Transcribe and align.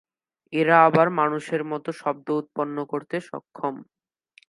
এরা 0.53 0.75
আবার 0.87 1.07
মানুষের 1.19 1.61
মত 1.71 1.85
শব্দ 2.01 2.27
উৎপন্ন 2.41 2.77
করতে 2.91 3.15
সক্ষম। 3.29 3.75